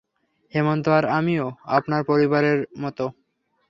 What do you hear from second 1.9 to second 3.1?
পরিবারের মতো।